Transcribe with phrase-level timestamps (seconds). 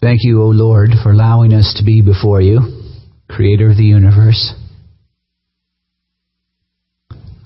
[0.00, 2.60] Thank you, O Lord, for allowing us to be before you,
[3.28, 4.54] Creator of the universe,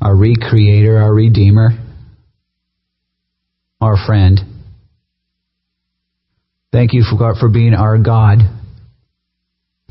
[0.03, 1.71] our Recreator, our Redeemer,
[3.81, 4.39] our friend.
[6.73, 8.41] Thank you for, God, for being our God.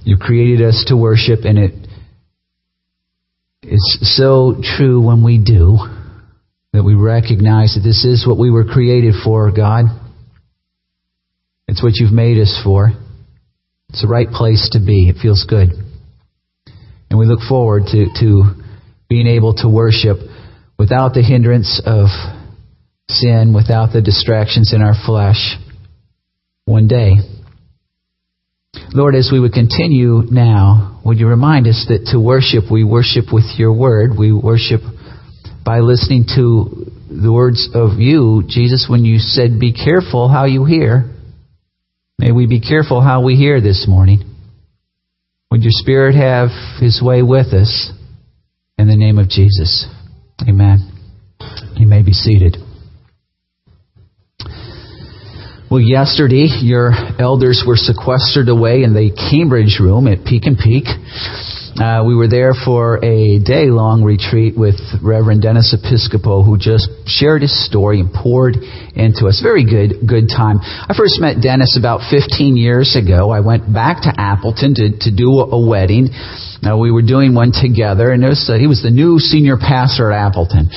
[0.04, 1.74] You created us to worship, and it
[3.64, 5.78] is so true when we do
[6.74, 9.86] that we recognize that this is what we were created for, God.
[11.72, 12.92] It's what you've made us for.
[13.88, 15.08] It's the right place to be.
[15.08, 15.70] It feels good.
[17.10, 18.62] And we look forward to, to
[19.08, 20.18] being able to worship
[20.78, 22.08] without the hindrance of
[23.08, 25.56] sin, without the distractions in our flesh
[26.66, 27.14] one day.
[28.94, 33.32] Lord, as we would continue now, would you remind us that to worship, we worship
[33.32, 34.12] with your word.
[34.20, 34.82] We worship
[35.64, 40.66] by listening to the words of you, Jesus, when you said, Be careful how you
[40.66, 41.11] hear.
[42.22, 44.22] May we be careful how we hear this morning.
[45.50, 47.92] Would your Spirit have His way with us?
[48.78, 49.88] In the name of Jesus.
[50.48, 50.88] Amen.
[51.78, 52.58] You may be seated.
[55.72, 60.86] Well, yesterday, your elders were sequestered away in the Cambridge room at Peek'n Peak.
[61.82, 66.86] Uh, we were there for a day long retreat with Reverend Dennis Episcopo, who just
[67.08, 68.54] shared his story and poured
[68.94, 69.42] into us.
[69.42, 70.62] Very good, good time.
[70.62, 73.32] I first met Dennis about 15 years ago.
[73.32, 76.14] I went back to Appleton to, to do a, wedding.
[76.62, 80.12] Uh, we were doing one together, and was, uh, he was the new senior pastor
[80.12, 80.70] at Appleton.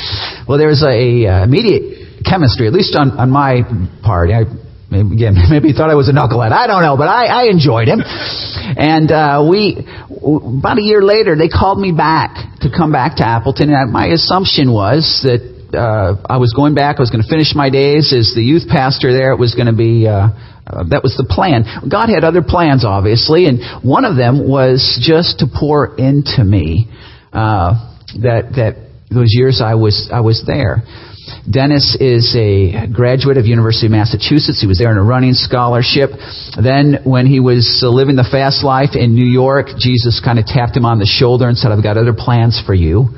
[0.49, 3.61] Well, there was a, a immediate chemistry, at least on, on my
[4.01, 4.31] part.
[4.33, 4.49] I
[4.95, 6.53] Maybe, maybe he thought I was a knucklehead.
[6.53, 7.99] I don't know, but I, I enjoyed him.
[8.01, 13.27] And uh, we, about a year later, they called me back to come back to
[13.27, 13.75] Appleton.
[13.75, 15.43] And my assumption was that
[15.75, 16.97] uh, I was going back.
[16.99, 19.33] I was going to finish my days as the youth pastor there.
[19.33, 20.07] It was going to be.
[20.07, 20.31] Uh,
[20.65, 21.69] uh, that was the plan.
[21.91, 26.89] God had other plans, obviously, and one of them was just to pour into me.
[27.35, 27.93] Uh,
[28.25, 30.81] that that those years I was I was there.
[31.51, 34.61] Dennis is a graduate of University of Massachusetts.
[34.61, 36.11] He was there on a running scholarship.
[36.57, 40.75] Then, when he was living the fast life in New York, Jesus kind of tapped
[40.75, 43.11] him on the shoulder and said, "I've got other plans for you."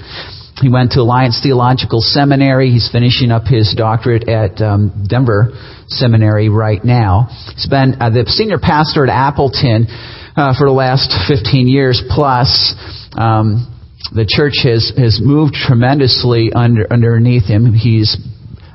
[0.60, 2.70] He went to Alliance Theological Seminary.
[2.70, 5.52] He's finishing up his doctorate at um, Denver
[5.88, 7.28] Seminary right now.
[7.54, 9.86] He's been uh, the senior pastor at Appleton
[10.34, 12.74] uh, for the last 15 years plus.
[13.12, 13.75] Um,
[14.12, 17.74] the church has, has moved tremendously under, underneath him.
[17.74, 18.16] He's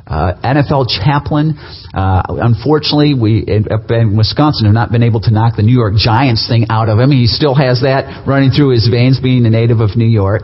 [0.08, 1.56] uh, NFL chaplain.
[1.94, 5.96] Uh, unfortunately, we up in Wisconsin have not been able to knock the New York
[5.96, 7.12] Giants thing out of him.
[7.12, 10.44] He still has that running through his veins, being a native of New York.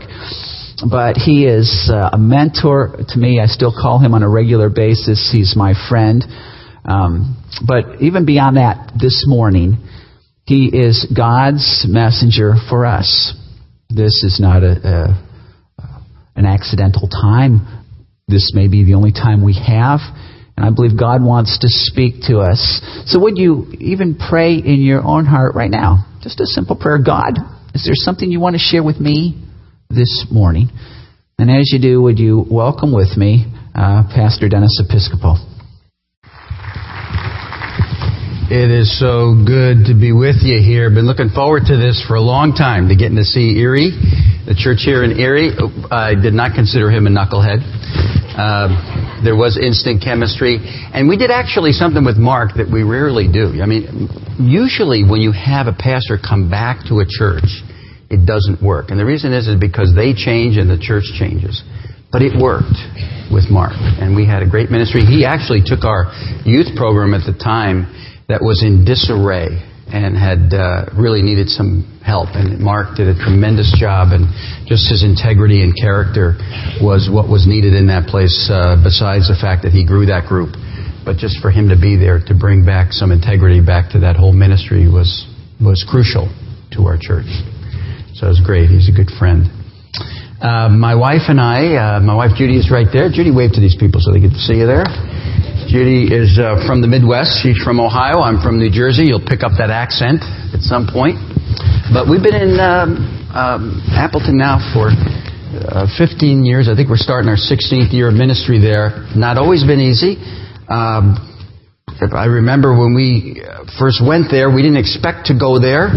[0.88, 3.40] But he is uh, a mentor to me.
[3.40, 5.28] I still call him on a regular basis.
[5.30, 6.24] He's my friend.
[6.84, 9.84] Um, but even beyond that, this morning,
[10.44, 13.34] he is God's messenger for us.
[13.90, 15.16] This is not a,
[15.78, 15.84] a,
[16.36, 17.84] an accidental time.
[18.28, 20.00] This may be the only time we have.
[20.58, 22.82] And I believe God wants to speak to us.
[23.06, 26.04] So would you even pray in your own heart right now?
[26.20, 26.98] Just a simple prayer.
[26.98, 27.38] God,
[27.74, 29.42] is there something you want to share with me
[29.88, 30.68] this morning?
[31.38, 35.57] And as you do, would you welcome with me uh, Pastor Dennis Episcopo?
[38.48, 40.88] It is so good to be with you here.
[40.88, 43.92] Been looking forward to this for a long time, to getting to see Erie,
[44.48, 45.52] the church here in Erie.
[45.92, 47.60] I did not consider him a knucklehead.
[47.60, 50.64] Uh, there was instant chemistry.
[50.64, 53.60] And we did actually something with Mark that we rarely do.
[53.60, 54.08] I mean,
[54.40, 57.60] usually when you have a pastor come back to a church,
[58.08, 58.88] it doesn't work.
[58.88, 61.60] And the reason is, is because they change and the church changes.
[62.08, 62.80] But it worked
[63.28, 63.76] with Mark.
[63.76, 65.04] And we had a great ministry.
[65.04, 66.08] He actually took our
[66.48, 69.56] youth program at the time that was in disarray
[69.88, 72.28] and had uh, really needed some help.
[72.36, 74.28] And Mark did a tremendous job, and
[74.68, 76.36] just his integrity and character
[76.84, 80.28] was what was needed in that place, uh, besides the fact that he grew that
[80.28, 80.52] group.
[81.08, 84.20] But just for him to be there to bring back some integrity back to that
[84.20, 85.24] whole ministry was,
[85.56, 86.28] was crucial
[86.76, 87.32] to our church.
[88.12, 88.68] So it was great.
[88.68, 89.48] He's a good friend.
[90.36, 93.08] Uh, my wife and I, uh, my wife Judy is right there.
[93.08, 94.84] Judy, wave to these people so they to see you there.
[95.68, 97.44] Judy is uh, from the Midwest.
[97.44, 98.24] She's from Ohio.
[98.24, 99.04] I'm from New Jersey.
[99.04, 101.20] You'll pick up that accent at some point.
[101.92, 103.04] But we've been in um,
[103.36, 106.72] um, Appleton now for uh, 15 years.
[106.72, 109.12] I think we're starting our 16th year of ministry there.
[109.12, 110.16] Not always been easy.
[110.72, 111.20] Um,
[112.00, 113.44] I remember when we
[113.76, 115.92] first went there, we didn't expect to go there.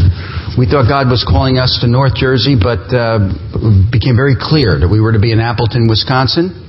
[0.59, 3.23] We thought God was calling us to North Jersey, but uh,
[3.55, 6.60] it became very clear that we were to be in Appleton, Wisconsin.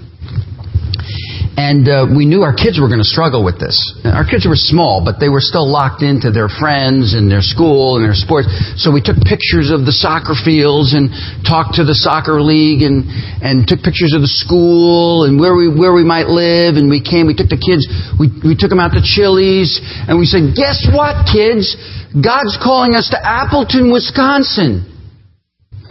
[1.52, 3.76] And uh, we knew our kids were going to struggle with this.
[4.08, 8.00] Our kids were small, but they were still locked into their friends and their school
[8.00, 8.49] and their sports.
[8.81, 11.12] So we took pictures of the soccer fields and
[11.44, 13.04] talked to the soccer league and,
[13.44, 16.81] and took pictures of the school and where we, where we might live.
[16.81, 17.84] And we came, we took the kids,
[18.16, 19.76] we, we took them out to Chili's
[20.08, 21.76] and we said, guess what, kids?
[22.16, 24.88] God's calling us to Appleton, Wisconsin.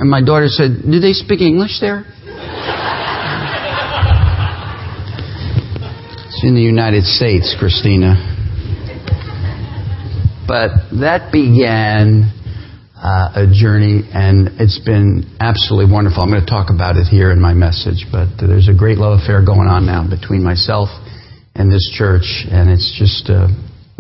[0.02, 2.10] And my daughter said, do they speak English there?
[6.44, 8.18] In the United States, Christina.
[10.48, 12.34] But that began
[12.98, 16.24] uh, a journey, and it's been absolutely wonderful.
[16.24, 19.22] I'm going to talk about it here in my message, but there's a great love
[19.22, 20.90] affair going on now between myself
[21.54, 23.46] and this church, and it's just uh,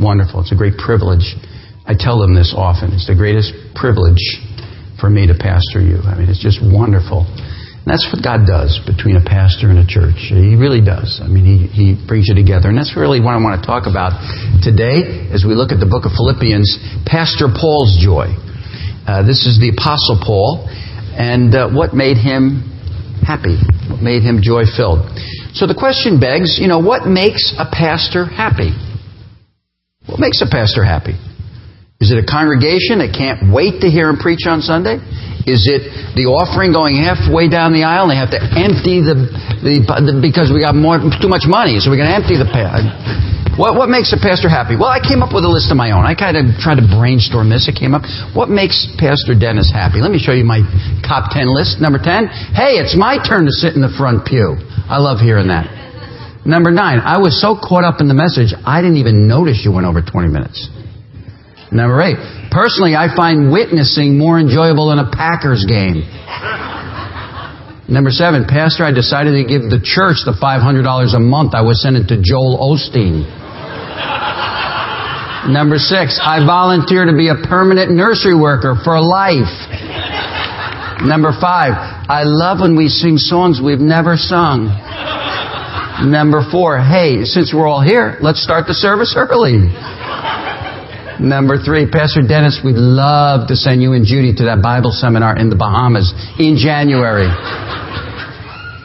[0.01, 0.41] wonderful.
[0.41, 1.37] It's a great privilege.
[1.85, 2.89] I tell them this often.
[2.93, 4.21] It's the greatest privilege
[4.97, 6.01] for me to pastor you.
[6.05, 7.29] I mean, it's just wonderful
[7.81, 10.29] and that's what God does between a pastor and a church.
[10.29, 11.17] He really does.
[11.17, 12.69] I mean, He, he brings you together.
[12.69, 14.13] And that's really what I want to talk about
[14.61, 16.77] today as we look at the book of Philippians,
[17.09, 18.37] Pastor Paul's joy.
[19.09, 20.69] Uh, this is the Apostle Paul,
[21.17, 22.61] and uh, what made him
[23.25, 23.57] happy?
[23.89, 25.01] What made him joy filled?
[25.57, 28.77] So the question begs, you know, what makes a pastor happy?
[30.05, 31.17] What makes a pastor happy?
[32.01, 34.97] Is it a congregation that can't wait to hear him preach on Sunday?
[35.45, 39.29] Is it the offering going halfway down the aisle and they have to empty the,
[39.61, 42.49] the, the because we got more too much money, so we're going to empty the
[43.61, 44.79] what, what makes a pastor happy?
[44.79, 46.07] Well, I came up with a list of my own.
[46.07, 47.67] I kind of tried to brainstorm this.
[47.67, 48.07] It came up.
[48.33, 49.99] What makes Pastor Dennis happy?
[49.99, 50.63] Let me show you my
[51.03, 51.77] top 10 list.
[51.83, 54.55] Number 10, hey, it's my turn to sit in the front pew.
[54.89, 55.67] I love hearing that.
[56.41, 59.69] Number 9, I was so caught up in the message, I didn't even notice you
[59.71, 60.57] went over 20 minutes.
[61.71, 66.03] Number 8, Personally, I find witnessing more enjoyable than a Packers game.
[67.87, 71.81] Number seven, Pastor, I decided to give the church the $500 a month I was
[71.81, 73.23] sending to Joel Osteen.
[75.47, 79.51] Number six, I volunteer to be a permanent nursery worker for life.
[81.07, 81.71] Number five,
[82.07, 84.67] I love when we sing songs we've never sung.
[86.03, 89.71] Number four, hey, since we're all here, let's start the service early.
[91.21, 95.37] Number three, Pastor Dennis, we'd love to send you and Judy to that Bible seminar
[95.37, 96.09] in the Bahamas
[96.41, 97.29] in January.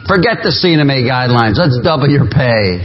[0.05, 1.57] Forget the C&MA guidelines.
[1.57, 2.85] Let's double your pay.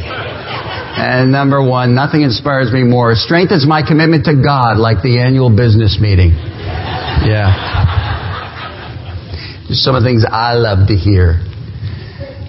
[0.95, 3.12] And number one, nothing inspires me more.
[3.13, 6.31] Strengthens my commitment to God like the annual business meeting.
[7.27, 7.51] Yeah.
[9.68, 11.44] Just some of the things I love to hear.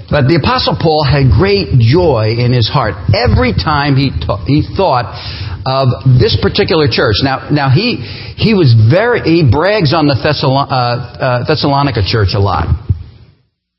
[0.06, 4.14] But the Apostle Paul had great joy in his heart every time he,
[4.46, 5.18] he thought
[5.64, 7.22] of this particular church.
[7.22, 7.96] Now, now he,
[8.36, 12.66] he was very, he brags on the Thessalon, uh, uh, Thessalonica church a lot.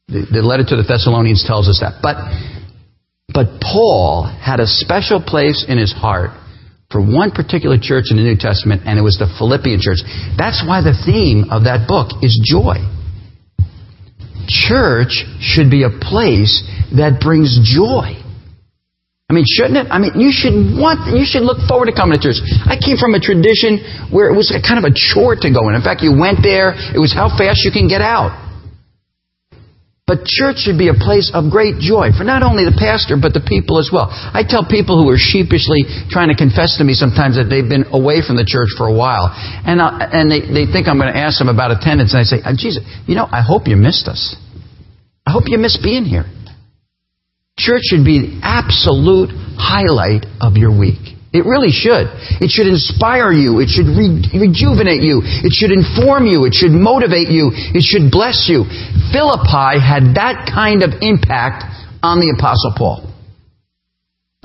[0.07, 1.99] The, the letter to the Thessalonians tells us that.
[2.01, 2.17] But,
[3.33, 6.31] but Paul had a special place in his heart
[6.91, 10.05] for one particular church in the New Testament, and it was the Philippian church.
[10.37, 12.77] That's why the theme of that book is joy.
[14.47, 16.61] Church should be a place
[16.95, 18.22] that brings joy.
[19.33, 19.89] I mean, shouldn't it?
[19.89, 22.37] I mean, you should want, you should look forward to coming to church.
[22.69, 23.81] I came from a tradition
[24.13, 25.73] where it was kind of a chore to go in.
[25.73, 28.29] In fact, you went there, it was how fast you can get out.
[30.05, 33.33] But church should be a place of great joy for not only the pastor, but
[33.33, 34.13] the people as well.
[34.13, 37.89] I tell people who are sheepishly trying to confess to me sometimes that they've been
[37.89, 39.33] away from the church for a while.
[39.33, 42.13] And, I, and they, they think I'm going to ask them about attendance.
[42.13, 44.37] And I say, oh, Jesus, you know, I hope you missed us.
[45.25, 46.29] I hope you missed being here.
[47.57, 51.13] Church should be the absolute highlight of your week.
[51.33, 52.09] It really should.
[52.41, 53.57] It should inspire you.
[53.57, 55.21] It should re- rejuvenate you.
[55.21, 56.45] It should inform you.
[56.45, 57.49] It should motivate you.
[57.53, 58.65] It should bless you.
[59.09, 61.65] Philippi had that kind of impact
[62.05, 63.09] on the Apostle Paul.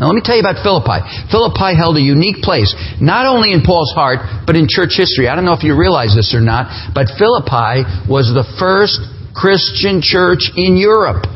[0.01, 1.05] Now, let me tell you about Philippi.
[1.29, 5.29] Philippi held a unique place, not only in Paul's heart, but in church history.
[5.29, 9.01] I don't know if you realize this or not, but Philippi was the first
[9.35, 11.27] Christian church in Europe.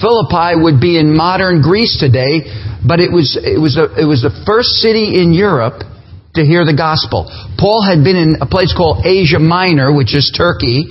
[0.00, 2.46] Philippi would be in modern Greece today,
[2.86, 5.82] but it was, it was, a, it was the first city in Europe
[6.34, 7.26] to hear the gospel.
[7.58, 10.86] Paul had been in a place called Asia Minor, which is Turkey,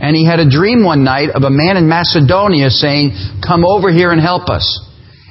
[0.00, 3.12] and he had a dream one night of a man in Macedonia saying,
[3.44, 4.64] Come over here and help us.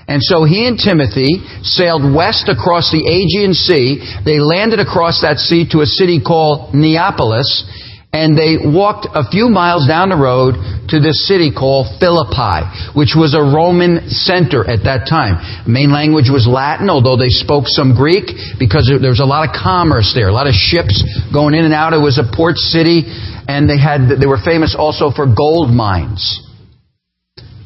[0.10, 4.02] And so he and Timothy sailed west across the Aegean Sea.
[4.26, 7.46] They landed across that sea to a city called Neapolis,
[8.12, 10.58] and they walked a few miles down the road
[10.90, 12.66] to this city called Philippi,
[12.98, 15.38] which was a Roman center at that time.
[15.70, 19.54] Main language was Latin, although they spoke some Greek because there was a lot of
[19.54, 21.94] commerce there, a lot of ships going in and out.
[21.94, 23.06] It was a port city,
[23.46, 26.42] and they had they were famous also for gold mines.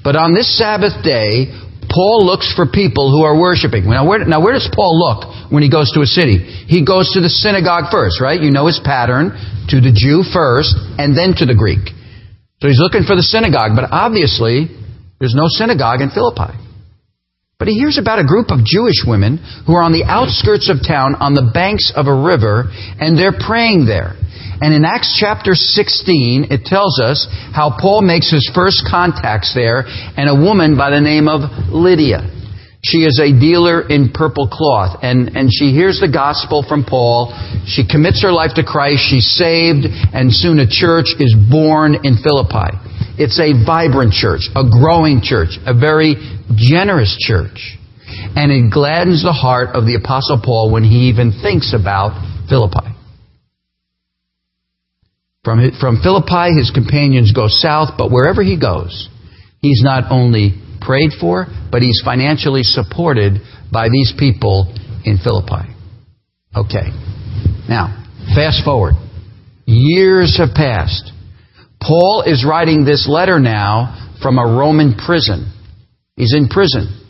[0.04, 1.56] But on this Sabbath day,
[1.94, 3.86] Paul looks for people who are worshiping.
[3.86, 6.42] Now where, now, where does Paul look when he goes to a city?
[6.66, 8.42] He goes to the synagogue first, right?
[8.42, 9.38] You know his pattern.
[9.70, 11.88] To the Jew first, and then to the Greek.
[12.60, 14.68] So he's looking for the synagogue, but obviously,
[15.20, 16.52] there's no synagogue in Philippi.
[17.60, 20.84] But he hears about a group of Jewish women who are on the outskirts of
[20.84, 22.68] town on the banks of a river,
[23.00, 24.20] and they're praying there.
[24.62, 29.84] And in Acts chapter 16, it tells us how Paul makes his first contacts there,
[29.88, 32.30] and a woman by the name of Lydia.
[32.84, 37.32] She is a dealer in purple cloth, and, and she hears the gospel from Paul.
[37.66, 39.08] She commits her life to Christ.
[39.08, 42.76] She's saved, and soon a church is born in Philippi.
[43.16, 46.16] It's a vibrant church, a growing church, a very
[46.56, 47.80] generous church.
[48.36, 52.93] And it gladdens the heart of the Apostle Paul when he even thinks about Philippi.
[55.44, 59.10] From, from Philippi, his companions go south, but wherever he goes,
[59.60, 64.74] he's not only prayed for, but he's financially supported by these people
[65.04, 65.68] in Philippi.
[66.56, 66.92] Okay.
[67.68, 68.94] Now, fast forward.
[69.66, 71.12] Years have passed.
[71.82, 75.52] Paul is writing this letter now from a Roman prison.
[76.16, 77.03] He's in prison.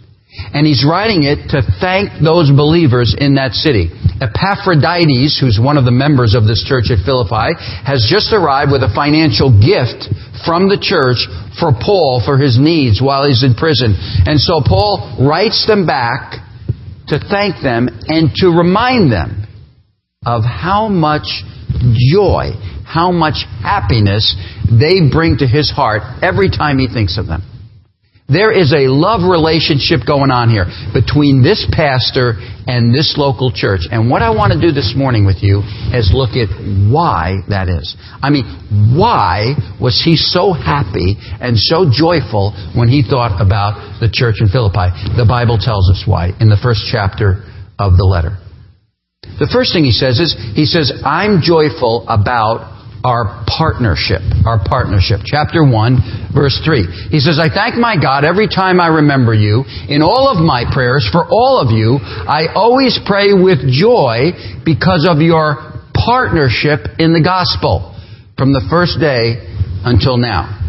[0.54, 3.90] And he's writing it to thank those believers in that city.
[4.22, 7.54] Epaphroditus, who's one of the members of this church at Philippi,
[7.86, 10.10] has just arrived with a financial gift
[10.46, 11.26] from the church
[11.60, 13.94] for Paul for his needs while he's in prison.
[14.26, 16.42] And so Paul writes them back
[17.08, 19.46] to thank them and to remind them
[20.26, 21.44] of how much
[21.94, 24.36] joy, how much happiness
[24.66, 27.44] they bring to his heart every time he thinks of them.
[28.30, 30.66] There is a love relationship going on here
[30.96, 33.84] between this pastor and this local church.
[33.92, 35.60] And what I want to do this morning with you
[35.92, 36.48] is look at
[36.88, 37.96] why that is.
[38.24, 38.48] I mean,
[38.96, 44.48] why was he so happy and so joyful when he thought about the church in
[44.48, 44.96] Philippi?
[45.20, 47.44] The Bible tells us why in the first chapter
[47.78, 48.40] of the letter.
[49.40, 52.73] The first thing he says is, he says, I'm joyful about
[53.04, 54.24] our partnership.
[54.48, 55.20] Our partnership.
[55.28, 57.12] Chapter 1, verse 3.
[57.12, 59.68] He says, I thank my God every time I remember you.
[59.92, 64.32] In all of my prayers for all of you, I always pray with joy
[64.64, 67.92] because of your partnership in the gospel
[68.38, 69.44] from the first day
[69.84, 70.64] until now.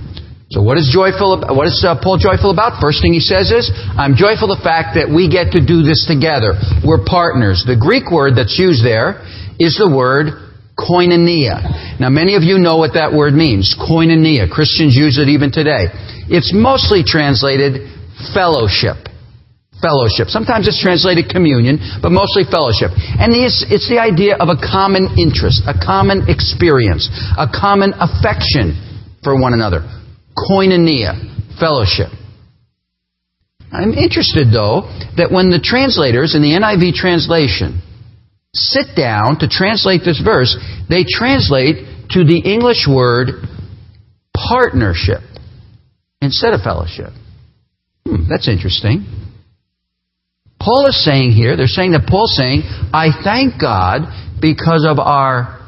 [0.50, 1.42] So what is joyful?
[1.50, 2.78] What is uh, Paul joyful about?
[2.78, 6.06] First thing he says is, "I'm joyful the fact that we get to do this
[6.06, 6.54] together.
[6.86, 9.24] We're partners." The Greek word that's used there
[9.58, 10.43] is the word
[10.78, 11.98] koinonia.
[12.00, 13.74] Now, many of you know what that word means.
[13.78, 14.50] Koinonia.
[14.50, 15.86] Christians use it even today.
[16.26, 17.90] It's mostly translated
[18.34, 19.06] fellowship.
[19.78, 20.32] Fellowship.
[20.32, 22.90] Sometimes it's translated communion, but mostly fellowship.
[22.94, 28.74] And it's, it's the idea of a common interest, a common experience, a common affection
[29.22, 29.84] for one another.
[30.34, 31.32] Koinonia.
[31.60, 32.10] Fellowship.
[33.70, 37.82] I'm interested, though, that when the translators in the NIV translation
[38.54, 40.56] sit down to translate this verse,
[40.88, 43.44] they translate to the English word
[44.34, 45.20] partnership
[46.22, 47.10] instead of fellowship.
[48.06, 49.06] Hmm, that's interesting.
[50.60, 54.08] Paul is saying here, they're saying that Paul's saying, I thank God
[54.40, 55.60] because of our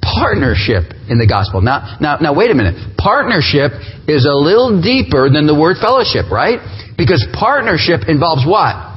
[0.00, 1.60] partnership in the gospel.
[1.60, 2.96] Now, now, now wait a minute.
[2.96, 3.72] Partnership
[4.08, 6.60] is a little deeper than the word fellowship, right?
[6.96, 8.96] Because partnership involves what?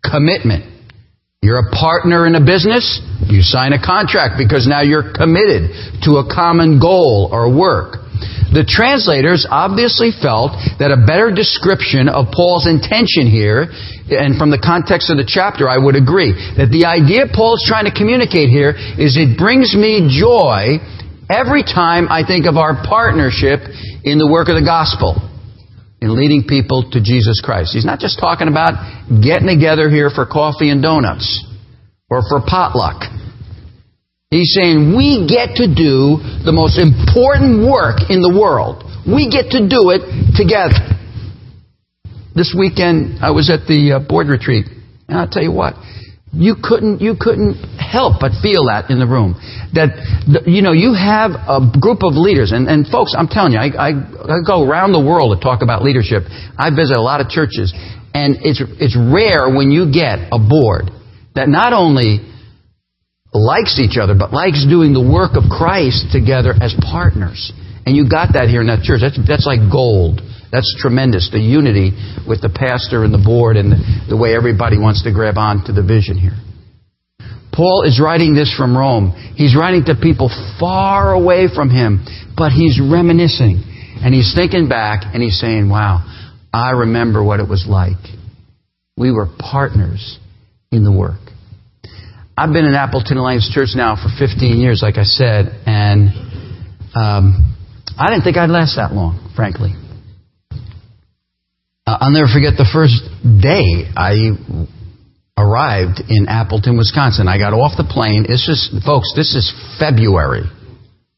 [0.00, 0.75] Commitment.
[1.46, 2.98] You're a partner in a business,
[3.30, 5.70] you sign a contract because now you're committed
[6.02, 8.02] to a common goal or work.
[8.50, 13.70] The translators obviously felt that a better description of Paul's intention here,
[14.10, 17.86] and from the context of the chapter, I would agree, that the idea Paul's trying
[17.86, 20.82] to communicate here is it brings me joy
[21.30, 23.62] every time I think of our partnership
[24.02, 25.14] in the work of the gospel
[26.00, 27.72] in leading people to Jesus Christ.
[27.72, 28.76] He's not just talking about
[29.22, 31.44] getting together here for coffee and donuts
[32.10, 33.02] or for potluck.
[34.30, 38.82] He's saying we get to do the most important work in the world.
[39.06, 40.02] We get to do it
[40.34, 40.96] together.
[42.34, 44.66] This weekend, I was at the uh, board retreat,
[45.08, 45.74] and I'll tell you what,
[46.32, 49.38] you couldn't, you couldn't help but feel that in the room.
[49.72, 49.94] That,
[50.46, 53.70] you know, you have a group of leaders, and, and folks, I'm telling you, I,
[53.72, 56.26] I, I go around the world to talk about leadership.
[56.58, 57.72] I visit a lot of churches,
[58.12, 60.90] and it's, it's rare when you get a board
[61.34, 62.20] that not only
[63.32, 67.52] likes each other, but likes doing the work of Christ together as partners.
[67.84, 69.00] And you got that here in that church.
[69.04, 70.20] That's, that's like gold.
[70.52, 71.30] That's tremendous.
[71.30, 71.92] The unity
[72.26, 73.72] with the pastor and the board and
[74.08, 76.36] the, way everybody wants to grab on to the vision here.
[77.52, 79.12] Paul is writing this from Rome.
[79.34, 80.28] He's writing to people
[80.60, 82.04] far away from him,
[82.36, 83.64] but he's reminiscing.
[84.04, 86.04] And he's thinking back and he's saying, wow,
[86.52, 87.96] I remember what it was like
[88.96, 90.18] We were partners
[90.70, 91.20] in the work.
[92.36, 96.10] I've been in Appleton Alliance Church now for 15 years, like I said, and
[96.94, 97.56] um,
[97.98, 99.72] I didn't think I'd last that long, frankly.
[101.86, 104.34] Uh, I'll never forget the first day I
[105.38, 107.28] arrived in Appleton, Wisconsin.
[107.30, 108.26] I got off the plane.
[108.28, 110.42] It's just, folks, this is February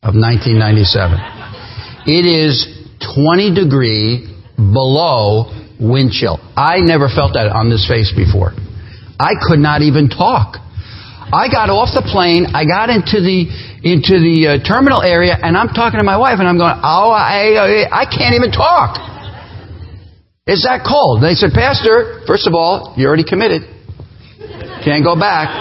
[0.05, 2.05] of 1997.
[2.05, 2.69] It is
[3.17, 4.29] 20 degree
[4.61, 6.37] below wind chill.
[6.53, 8.53] I never felt that on this face before.
[9.17, 10.61] I could not even talk.
[11.33, 12.53] I got off the plane.
[12.53, 13.49] I got into the
[13.85, 17.13] into the uh, terminal area, and I'm talking to my wife, and I'm going, "Oh,
[17.13, 18.97] I I can't even talk.
[20.49, 23.69] It's that cold." They said, "Pastor, first of all, you're already committed.
[24.83, 25.53] Can't go back."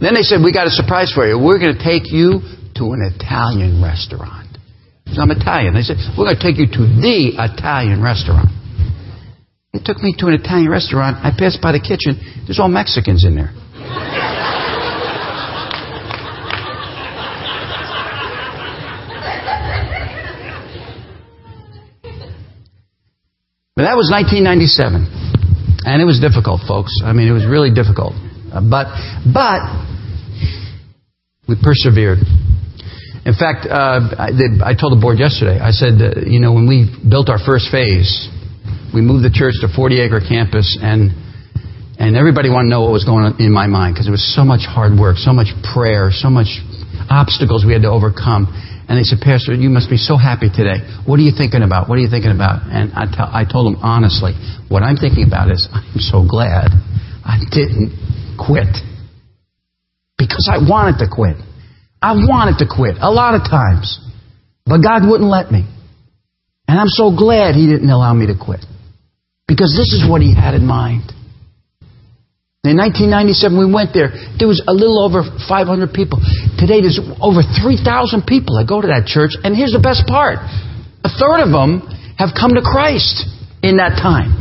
[0.00, 1.38] Then they said, "We got a surprise for you.
[1.38, 2.40] We're going to take you
[2.76, 4.48] to an Italian restaurant."
[5.12, 5.74] So I'm Italian.
[5.74, 8.48] They said, "We're going to take you to the Italian restaurant."
[9.72, 11.18] They took me to an Italian restaurant.
[11.22, 12.16] I passed by the kitchen.
[12.46, 13.52] There's all Mexicans in there.
[23.74, 25.82] But that was 1997.
[25.82, 26.94] And it was difficult, folks.
[27.02, 28.14] I mean, it was really difficult.
[28.54, 28.86] Uh, but,
[29.26, 29.66] but,
[31.50, 32.22] we persevered.
[33.26, 34.30] In fact, uh, I,
[34.62, 37.66] I, told the board yesterday, I said, uh, you know, when we built our first
[37.74, 38.30] phase,
[38.94, 41.10] we moved the church to 40 acre campus, and,
[41.98, 44.22] and everybody wanted to know what was going on in my mind because it was
[44.22, 46.62] so much hard work, so much prayer, so much
[47.10, 48.46] obstacles we had to overcome.
[48.86, 50.84] And they said, Pastor, you must be so happy today.
[51.06, 51.88] What are you thinking about?
[51.88, 52.68] What are you thinking about?
[52.68, 54.36] And I, t- I told them honestly,
[54.68, 56.68] what I'm thinking about is I'm so glad
[57.24, 57.96] I didn't
[58.36, 58.68] quit.
[60.18, 61.36] Because I wanted to quit.
[62.00, 63.98] I wanted to quit a lot of times.
[64.66, 65.64] But God wouldn't let me.
[66.68, 68.64] And I'm so glad He didn't allow me to quit.
[69.48, 71.12] Because this is what He had in mind.
[72.64, 74.08] In 1997, we went there.
[74.40, 76.16] There was a little over 500 people.
[76.56, 79.36] Today, there's over 3,000 people that go to that church.
[79.44, 80.40] And here's the best part
[81.04, 81.84] a third of them
[82.16, 83.28] have come to Christ
[83.60, 84.32] in that time.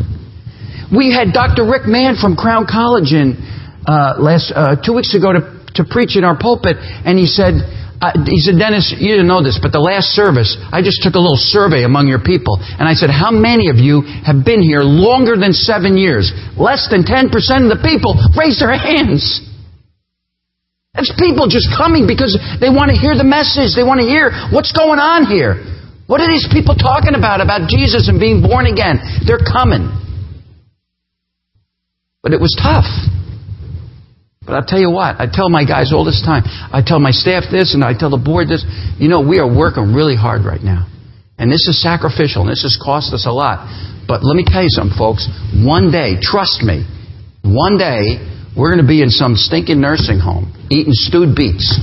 [0.87, 1.67] We had Dr.
[1.67, 3.35] Rick Mann from Crown College in
[3.83, 5.43] uh, last uh, two weeks ago to,
[5.75, 7.59] to preach in our pulpit, and he said,
[8.03, 11.15] uh, he said, Dennis, you didn't know this, but the last service, I just took
[11.15, 12.59] a little survey among your people.
[12.59, 16.35] And I said, how many of you have been here longer than seven years?
[16.59, 17.31] Less than 10%
[17.63, 19.23] of the people raised their hands.
[20.91, 23.71] That's people just coming because they want to hear the message.
[23.71, 25.63] They want to hear what's going on here.
[26.03, 28.99] What are these people talking about, about Jesus and being born again?
[29.23, 29.87] They're coming.
[32.19, 32.85] But it was tough.
[34.45, 36.43] But I'll tell you what, I tell my guys all this time.
[36.45, 38.65] I tell my staff this and I tell the board this.
[38.99, 40.87] You know, we are working really hard right now.
[41.39, 43.65] And this is sacrificial and this has cost us a lot.
[44.07, 45.27] But let me tell you something, folks.
[45.55, 46.83] One day, trust me,
[47.43, 48.19] one day,
[48.55, 51.77] we're going to be in some stinking nursing home eating stewed beets.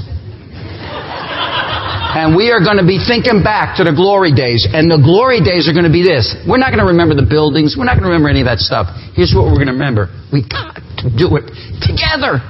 [2.11, 4.67] And we are going to be thinking back to the glory days.
[4.67, 6.35] And the glory days are going to be this.
[6.43, 7.79] We're not going to remember the buildings.
[7.79, 8.91] We're not going to remember any of that stuff.
[9.15, 10.11] Here's what we're going to remember.
[10.35, 11.47] We got to do it
[11.79, 12.43] together.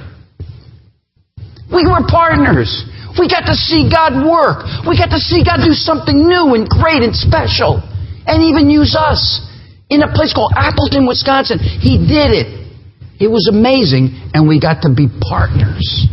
[1.69, 2.73] We were partners.
[3.21, 4.65] We got to see God work.
[4.89, 7.85] We got to see God do something new and great and special.
[8.25, 9.45] And even use us.
[9.93, 11.59] In a place called Appleton, Wisconsin.
[11.59, 12.47] He did it.
[13.19, 14.31] It was amazing.
[14.33, 16.07] And we got to be partners.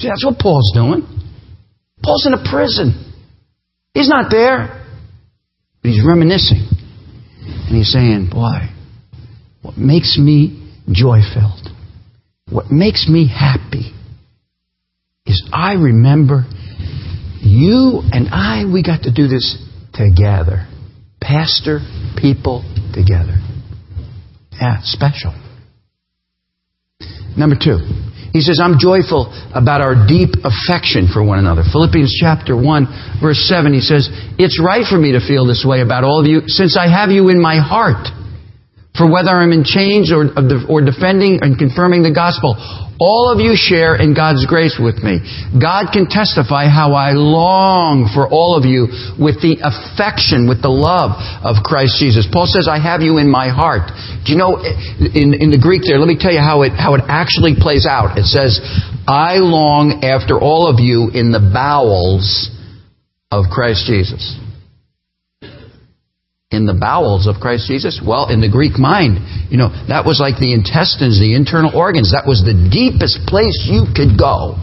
[0.00, 1.13] See, that's what Paul's doing.
[2.04, 3.12] Paul's in a prison.
[3.94, 4.84] He's not there,
[5.82, 6.68] but he's reminiscing.
[7.40, 8.68] And he's saying, Boy,
[9.62, 11.68] what makes me joy filled,
[12.50, 13.92] what makes me happy,
[15.26, 16.44] is I remember
[17.40, 19.56] you and I, we got to do this
[19.94, 20.68] together.
[21.20, 21.80] Pastor,
[22.16, 22.62] people,
[22.92, 23.40] together.
[24.52, 25.32] Yeah, special.
[27.36, 27.78] Number two,
[28.34, 31.62] he says, I'm joyful about our deep affection for one another.
[31.62, 34.10] Philippians chapter 1, verse 7, he says,
[34.42, 37.14] It's right for me to feel this way about all of you, since I have
[37.14, 38.10] you in my heart.
[38.94, 40.30] For whether I'm in chains or,
[40.70, 42.54] or defending and confirming the gospel,
[43.02, 45.18] all of you share in God's grace with me.
[45.50, 48.86] God can testify how I long for all of you
[49.18, 52.22] with the affection, with the love of Christ Jesus.
[52.30, 53.90] Paul says, I have you in my heart.
[54.22, 56.94] Do you know, in, in the Greek there, let me tell you how it, how
[56.94, 58.14] it actually plays out.
[58.14, 58.62] It says,
[59.10, 62.46] I long after all of you in the bowels
[63.34, 64.38] of Christ Jesus
[66.54, 68.00] in the bowels of Christ Jesus?
[68.00, 72.14] Well, in the Greek mind, you know, that was like the intestines, the internal organs.
[72.14, 74.56] That was the deepest place you could go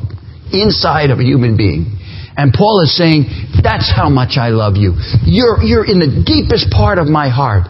[0.56, 2.00] inside of a human being.
[2.36, 3.28] And Paul is saying,
[3.62, 4.96] that's how much I love you.
[5.28, 7.68] You're, you're in the deepest part of my heart.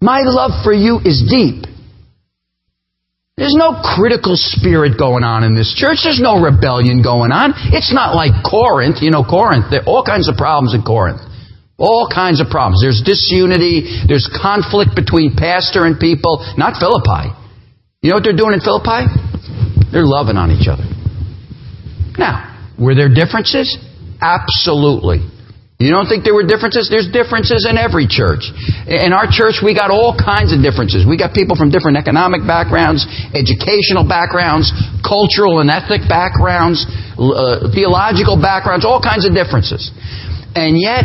[0.00, 1.68] My love for you is deep.
[3.36, 6.04] There's no critical spirit going on in this church.
[6.04, 7.56] There's no rebellion going on.
[7.72, 9.00] It's not like Corinth.
[9.00, 11.20] You know, Corinth, there are all kinds of problems in Corinth.
[11.78, 12.82] All kinds of problems.
[12.82, 14.04] There's disunity.
[14.06, 16.44] There's conflict between pastor and people.
[16.56, 17.34] Not Philippi.
[18.02, 19.08] You know what they're doing in Philippi?
[19.90, 20.84] They're loving on each other.
[22.18, 23.78] Now, were there differences?
[24.20, 25.22] Absolutely.
[25.82, 26.86] You don't think there were differences?
[26.86, 28.46] There's differences in every church.
[28.86, 31.02] In our church, we got all kinds of differences.
[31.02, 33.02] We got people from different economic backgrounds,
[33.34, 34.70] educational backgrounds,
[35.02, 36.86] cultural and ethnic backgrounds,
[37.18, 39.90] uh, theological backgrounds, all kinds of differences.
[40.54, 41.02] And yet,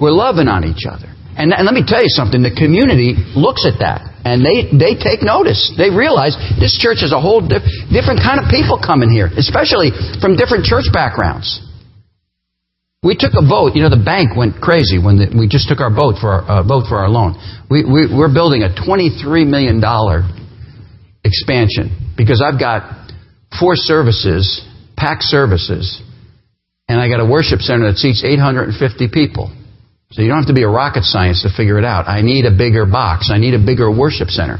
[0.00, 1.12] we're loving on each other.
[1.36, 4.96] And, and let me tell you something, the community looks at that and they, they
[4.96, 5.68] take notice.
[5.76, 9.92] They realize this church is a whole diff- different kind of people coming here, especially
[10.18, 11.60] from different church backgrounds.
[13.04, 13.76] We took a vote.
[13.76, 16.42] You know, the bank went crazy when the, we just took our vote for our,
[16.42, 17.36] uh, vote for our loan.
[17.68, 19.78] We, we, we're building a $23 million
[21.22, 23.12] expansion because I've got
[23.60, 24.64] four services,
[24.96, 26.00] packed services,
[26.88, 28.74] and I got a worship center that seats 850
[29.12, 29.52] people.
[30.16, 32.08] So you don't have to be a rocket science to figure it out.
[32.08, 33.28] I need a bigger box.
[33.28, 34.56] I need a bigger worship center.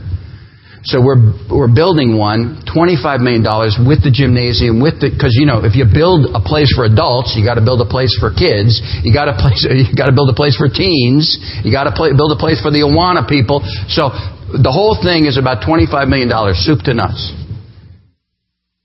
[0.85, 3.41] So we're we're building one, $25 million
[3.89, 7.33] with the gymnasium, with the because you know if you build a place for adults,
[7.41, 8.85] you got to build a place for kids.
[9.01, 11.41] You got to place you got to build a place for teens.
[11.65, 13.65] You got to build a place for the Awana people.
[13.89, 14.13] So
[14.53, 17.33] the whole thing is about $25 million, soup to nuts.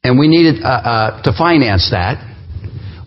[0.07, 2.30] And we needed uh, uh, to finance that.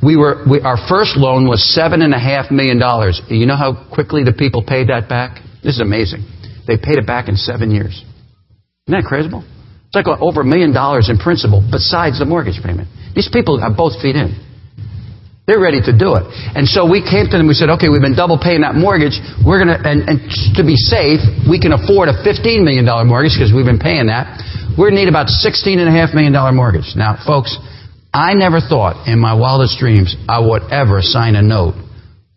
[0.05, 3.21] We were we, our first loan was seven and a half million dollars.
[3.29, 5.40] You know how quickly the people paid that back?
[5.62, 6.29] This is amazing.
[6.67, 8.05] They paid it back in seven years.
[8.87, 9.31] Isn't that crazy?
[9.33, 12.88] It's like over a million dollars in principal besides the mortgage payment.
[13.14, 14.37] These people have both feet in.
[15.47, 16.25] They're ready to do it.
[16.57, 19.21] And so we came to them, we said, okay, we've been double paying that mortgage.
[19.45, 20.19] We're going to, and, and
[20.57, 24.40] to be safe, we can afford a $15 million mortgage because we've been paying that.
[24.73, 25.85] We're going to need about $16.5
[26.17, 26.97] million mortgage.
[26.97, 27.61] Now, folks,
[28.14, 31.74] I never thought in my wildest dreams I would ever sign a note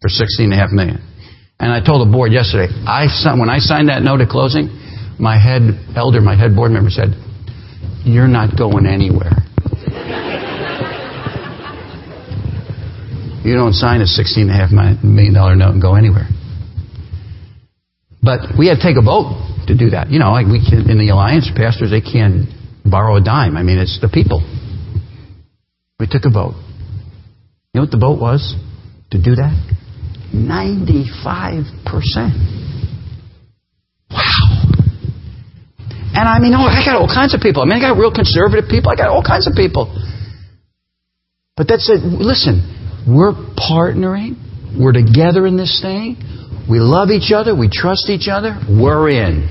[0.02, 0.98] for 16.5 million.
[1.60, 3.06] And I told the board yesterday, I,
[3.38, 4.74] when I signed that note at closing,
[5.20, 5.62] my head
[5.96, 7.13] elder, my head board member said,
[8.06, 9.38] You're not going anywhere.
[13.46, 16.26] you don't sign a $16.5 million note and go anywhere.
[18.22, 19.38] But we had to take a vote
[19.68, 20.10] to do that.
[20.10, 22.50] You know, like we can, in the alliance, pastors, they can't
[22.84, 23.58] borrow a dime.
[23.58, 24.42] I mean, it's the people.
[26.00, 26.56] We took a vote.
[27.74, 28.56] You know what the vote was
[29.12, 29.54] to do that?
[30.34, 31.08] 95%.
[34.12, 34.68] Wow.
[36.14, 37.62] And I mean, oh, I got all kinds of people.
[37.62, 38.92] I mean, I got real conservative people.
[38.92, 39.90] I got all kinds of people.
[41.56, 42.02] But that's it.
[42.06, 42.62] Listen,
[43.08, 44.38] we're partnering.
[44.78, 46.18] We're together in this thing.
[46.70, 47.56] We love each other.
[47.56, 48.60] We trust each other.
[48.70, 49.50] We're in.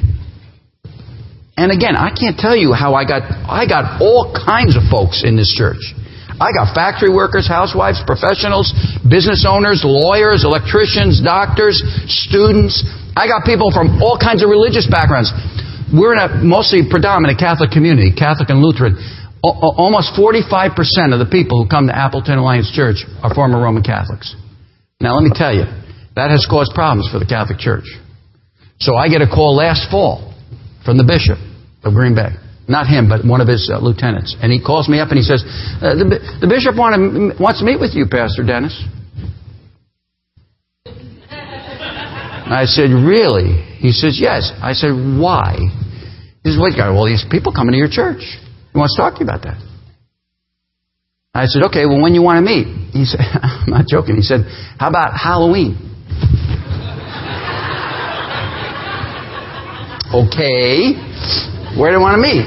[1.57, 5.25] And again, I can't tell you how I got I got all kinds of folks
[5.25, 5.95] in this church.
[6.37, 8.69] I got factory workers, housewives, professionals,
[9.09, 12.85] business owners, lawyers, electricians, doctors, students.
[13.17, 15.33] I got people from all kinds of religious backgrounds.
[15.89, 19.01] We're in a mostly predominant Catholic community, Catholic and Lutheran.
[19.43, 24.37] almost 45% of the people who come to Appleton Alliance Church are former Roman Catholics.
[25.01, 25.65] Now, let me tell you,
[26.17, 27.85] that has caused problems for the Catholic Church.
[28.81, 30.35] So I get a call last fall
[30.85, 31.39] from the bishop
[31.85, 32.37] of Green Bay.
[32.69, 34.35] Not him, but one of his uh, lieutenants.
[34.43, 35.45] And he calls me up and he says,
[35.79, 38.75] uh, the, the, bishop want to, wants to meet with you, Pastor Dennis.
[42.47, 43.63] I said, Really?
[43.79, 44.53] He says, Yes.
[44.63, 45.59] I said, Why?
[46.43, 48.23] He says, Wait, well, these people coming to your church.
[48.73, 49.59] He wants to talk to you about that.
[51.35, 52.67] I said, Okay, well, when you want to meet?
[52.91, 54.17] He said, I'm not joking.
[54.17, 54.47] He said,
[54.79, 55.79] How about Halloween?
[60.15, 60.95] okay,
[61.77, 62.45] where do you want to meet?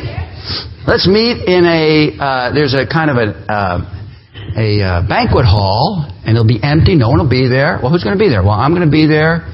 [0.89, 3.77] Let's meet in a, uh, there's a kind of a, uh,
[4.57, 6.97] a uh, banquet hall, and it'll be empty.
[6.97, 7.77] No one will be there.
[7.77, 8.41] Well, who's going to be there?
[8.41, 9.45] Well, I'm going to be there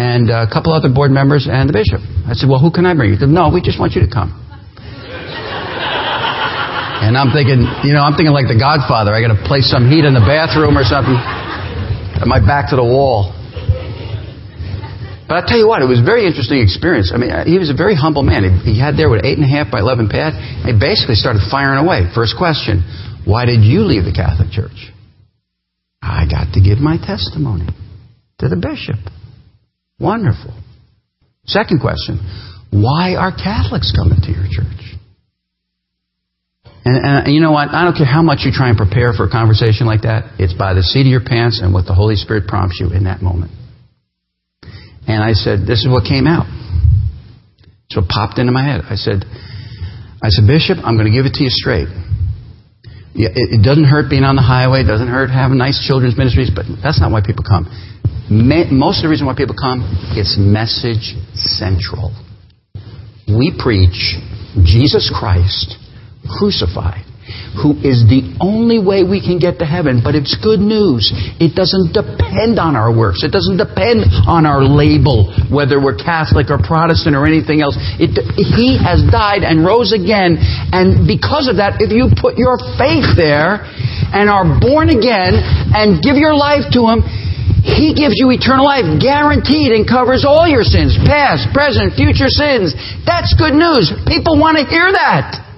[0.00, 2.00] and a couple other board members and the bishop.
[2.24, 3.12] I said, Well, who can I bring?
[3.12, 4.32] He said, No, we just want you to come.
[7.04, 9.12] and I'm thinking, you know, I'm thinking like the Godfather.
[9.12, 11.20] I got to place some heat in the bathroom or something.
[12.24, 13.36] My back to the wall.
[15.30, 17.14] But I tell you what, it was a very interesting experience.
[17.14, 18.42] I mean, he was a very humble man.
[18.42, 20.34] He, he had there with eight and a half by eleven pad.
[20.66, 22.10] he basically started firing away.
[22.10, 22.82] First question:
[23.22, 24.90] Why did you leave the Catholic Church?
[26.02, 27.70] I got to give my testimony
[28.42, 28.98] to the bishop.
[30.02, 30.50] Wonderful.
[31.46, 32.18] Second question
[32.74, 34.98] why are Catholics coming to your church?
[36.82, 37.70] And, and, you know what?
[37.70, 40.42] I don't care how much you try and prepare for a conversation like that.
[40.42, 43.04] It's by the seat of your pants and what the Holy Spirit prompts you in
[43.04, 43.52] that moment.
[45.06, 46.46] And I said, This is what came out.
[47.90, 48.82] So it popped into my head.
[48.88, 49.24] I said,
[50.22, 51.88] I said, Bishop, I'm going to give it to you straight.
[53.14, 54.86] It, it doesn't hurt being on the highway.
[54.86, 57.66] It doesn't hurt having nice children's ministries, but that's not why people come.
[58.30, 59.82] Most of the reason why people come,
[60.14, 62.14] it's message central.
[63.26, 64.14] We preach
[64.62, 65.74] Jesus Christ
[66.38, 67.09] crucified
[67.60, 70.00] who is the only way we can get to heaven.
[70.02, 71.12] But it's good news.
[71.38, 73.22] It doesn't depend on our works.
[73.22, 77.76] It doesn't depend on our label, whether we're Catholic or Protestant or anything else.
[78.00, 80.38] It, he has died and rose again.
[80.72, 83.66] And because of that, if you put your faith there
[84.14, 85.36] and are born again
[85.76, 87.04] and give your life to Him,
[87.60, 92.72] he gives you eternal life, guaranteed, and covers all your sins past, present, future sins.
[93.04, 93.92] That's good news.
[94.08, 95.49] People want to hear that.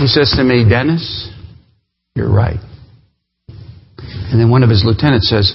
[0.00, 1.28] He says to me, Dennis,
[2.16, 2.56] you're right.
[4.32, 5.52] And then one of his lieutenants says,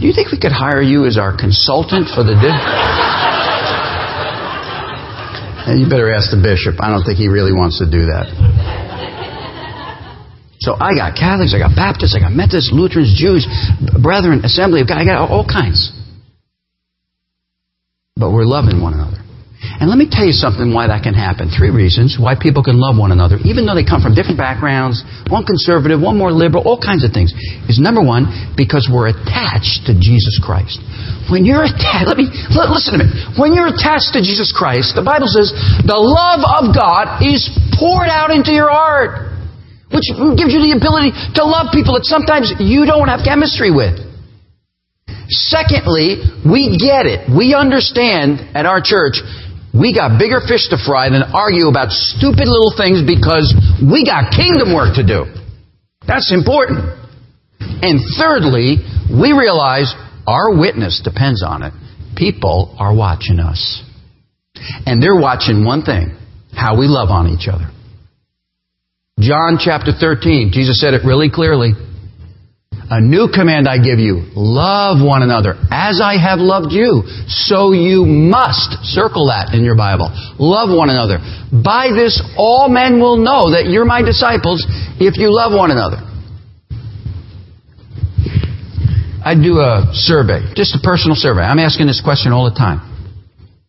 [0.00, 2.58] Do you think we could hire you as our consultant for the dinner?
[5.78, 6.82] you better ask the bishop.
[6.82, 8.26] I don't think he really wants to do that.
[10.58, 13.46] So I got Catholics, I got Baptists, I got Methodists, Lutherans, Jews,
[14.02, 15.94] Brethren, Assembly I got all kinds.
[18.16, 19.22] But we're loving one another.
[19.58, 21.50] And let me tell you something why that can happen.
[21.50, 25.02] Three reasons why people can love one another, even though they come from different backgrounds,
[25.26, 27.34] one conservative, one more liberal, all kinds of things.
[27.66, 30.78] Is number one, because we're attached to Jesus Christ.
[31.26, 33.10] When you're attached, let me, listen to me.
[33.34, 35.50] When you're attached to Jesus Christ, the Bible says
[35.82, 39.26] the love of God is poured out into your heart,
[39.90, 40.06] which
[40.38, 44.06] gives you the ability to love people that sometimes you don't have chemistry with.
[45.28, 47.28] Secondly, we get it.
[47.28, 49.20] We understand at our church
[49.78, 54.34] we got bigger fish to fry than argue about stupid little things because we got
[54.34, 55.30] kingdom work to do.
[56.06, 56.98] That's important.
[57.60, 59.94] And thirdly, we realize
[60.26, 61.72] our witness depends on it.
[62.16, 63.82] People are watching us.
[64.84, 66.16] And they're watching one thing
[66.52, 67.70] how we love on each other.
[69.20, 71.72] John chapter 13, Jesus said it really clearly.
[72.90, 75.60] A new command I give you love one another.
[75.70, 80.08] As I have loved you, so you must, circle that in your Bible,
[80.40, 81.20] love one another.
[81.52, 84.64] By this, all men will know that you're my disciples
[84.96, 86.00] if you love one another.
[89.20, 91.44] I do a survey, just a personal survey.
[91.44, 92.80] I'm asking this question all the time.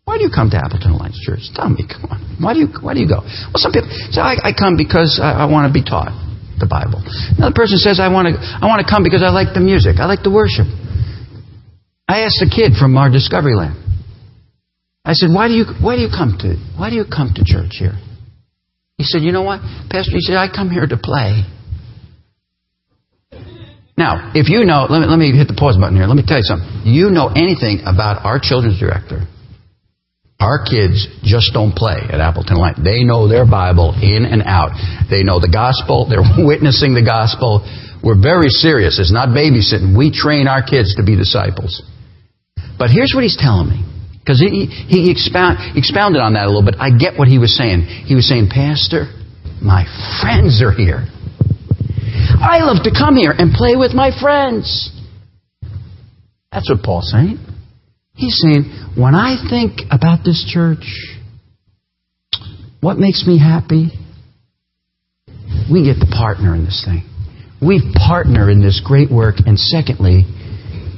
[0.08, 1.52] Why do you come to Appleton Alliance Church?
[1.54, 2.24] Tell me, come on.
[2.40, 3.20] Why do you, why do you go?
[3.20, 6.29] Well, some people say, I, I come because I, I want to be taught
[6.60, 7.02] the Bible.
[7.40, 9.98] Another person says, I want to, I want to come because I like the music.
[9.98, 10.68] I like the worship.
[12.08, 13.80] I asked a kid from our Discovery Land.
[15.06, 17.44] I said, why do you, why do you come to, why do you come to
[17.46, 17.98] church here?
[18.98, 20.12] He said, you know what, Pastor?
[20.12, 21.48] He said, I come here to play.
[23.96, 26.08] Now, if you know, let me, let me hit the pause button here.
[26.08, 26.84] Let me tell you something.
[26.84, 29.28] You know anything about our children's director,
[30.40, 32.80] our kids just don't play at Appleton Light.
[32.82, 34.72] They know their Bible in and out.
[35.12, 36.08] They know the gospel.
[36.08, 37.68] They're witnessing the gospel.
[38.00, 39.00] We're very serious.
[39.00, 39.98] It's not babysitting.
[39.98, 41.84] We train our kids to be disciples.
[42.80, 43.84] But here's what he's telling me.
[44.24, 46.76] Because he, he expound, expounded on that a little bit.
[46.80, 47.84] I get what he was saying.
[48.08, 49.12] He was saying, Pastor,
[49.60, 49.84] my
[50.24, 51.04] friends are here.
[52.40, 54.96] I love to come here and play with my friends.
[56.52, 57.40] That's what Paul's saying.
[58.20, 58.66] He's saying,
[58.98, 60.84] when I think about this church,
[62.82, 63.92] what makes me happy?
[65.72, 67.08] We get to partner in this thing.
[67.62, 69.36] We partner in this great work.
[69.46, 70.26] And secondly,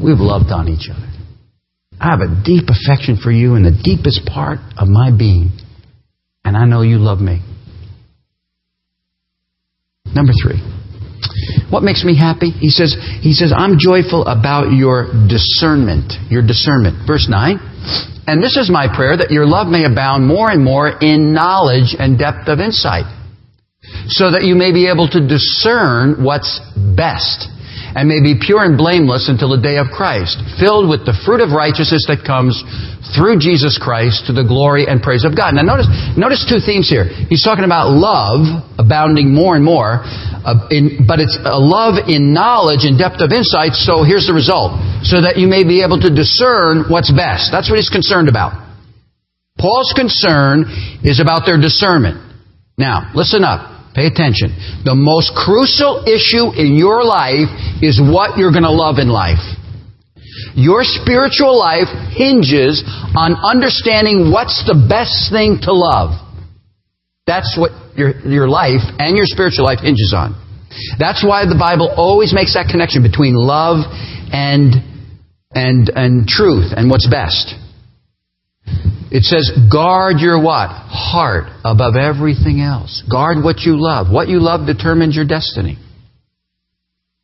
[0.04, 1.08] we've loved on each other.
[2.00, 5.52] I have a deep affection for you in the deepest part of my being.
[6.44, 7.42] And I know you love me.
[10.08, 10.81] Number three.
[11.70, 12.52] What makes me happy?
[12.52, 16.14] He says, he says, I'm joyful about your discernment.
[16.30, 17.08] Your discernment.
[17.08, 17.60] Verse 9.
[18.28, 21.96] And this is my prayer that your love may abound more and more in knowledge
[21.98, 23.10] and depth of insight,
[24.08, 27.50] so that you may be able to discern what's best
[27.96, 31.44] and may be pure and blameless until the day of Christ, filled with the fruit
[31.44, 32.56] of righteousness that comes
[33.12, 35.54] through Jesus Christ to the glory and praise of God.
[35.54, 37.06] Now notice, notice two themes here.
[37.28, 42.32] He's talking about love abounding more and more, uh, in, but it's a love in
[42.32, 43.76] knowledge and depth of insight.
[43.76, 44.80] So here's the result.
[45.04, 47.52] So that you may be able to discern what's best.
[47.52, 48.54] That's what he's concerned about.
[49.58, 50.66] Paul's concern
[51.04, 52.18] is about their discernment.
[52.78, 53.71] Now, listen up.
[53.94, 54.56] Pay attention.
[54.88, 57.52] The most crucial issue in your life
[57.84, 59.44] is what you're going to love in life.
[60.56, 62.84] Your spiritual life hinges
[63.16, 66.16] on understanding what's the best thing to love.
[67.28, 70.40] That's what your, your life and your spiritual life hinges on.
[70.98, 73.84] That's why the Bible always makes that connection between love
[74.32, 74.72] and
[75.52, 77.56] and and truth and what's best.
[79.12, 80.70] It says, guard your what?
[80.72, 83.04] Heart above everything else.
[83.12, 84.08] Guard what you love.
[84.10, 85.78] What you love determines your destiny.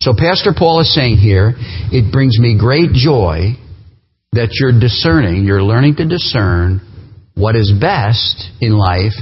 [0.02, 3.56] So Pastor Paul is saying here, it brings me great joy
[4.34, 6.82] that you're discerning, you're learning to discern
[7.36, 9.14] what is best in life,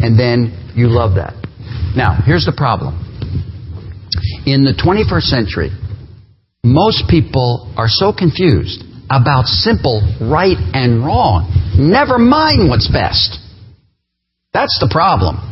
[0.00, 1.34] and then you love that.
[1.96, 2.94] Now, here's the problem.
[4.44, 5.70] In the 21st century,
[6.62, 11.50] most people are so confused about simple right and wrong.
[11.76, 13.38] Never mind what's best.
[14.54, 15.50] That's the problem.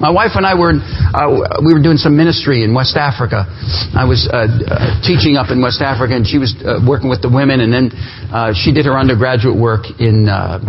[0.00, 3.48] My wife and I were uh, we were doing some ministry in West Africa.
[3.96, 7.22] I was uh, uh, teaching up in West Africa, and she was uh, working with
[7.22, 7.90] the women, and then
[8.30, 10.60] uh, she did her undergraduate work in uh,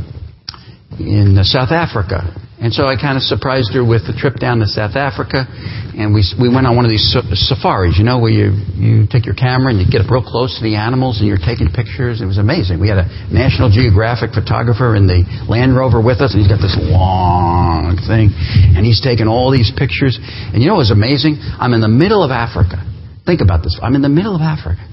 [0.98, 2.26] in South Africa.
[2.60, 5.48] And so I kind of surprised her with a trip down to South Africa,
[5.96, 7.08] and we we went on one of these
[7.48, 10.60] safaris, you know, where you you take your camera and you get up real close
[10.60, 12.20] to the animals and you're taking pictures.
[12.20, 12.84] It was amazing.
[12.84, 16.60] We had a National Geographic photographer in the Land Rover with us, and he's got
[16.60, 18.36] this long thing,
[18.76, 20.20] and he's taking all these pictures.
[20.20, 21.40] And you know what was amazing?
[21.40, 22.84] I'm in the middle of Africa.
[23.24, 23.80] Think about this.
[23.80, 24.84] I'm in the middle of Africa